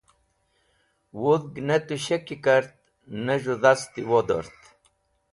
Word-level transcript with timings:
Wudhg 1.21 1.53
ne 1.67 1.77
tusheki 1.87 2.35
kart, 2.45 2.69
ne 3.25 3.35
z̃hũ 3.43 3.55
dasti 3.63 4.01
wodort. 4.09 4.59